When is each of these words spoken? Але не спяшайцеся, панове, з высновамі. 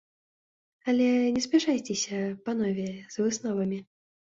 Але 0.93 1.09
не 1.35 1.43
спяшайцеся, 1.47 2.23
панове, 2.49 2.89
з 3.15 3.25
высновамі. 3.25 3.83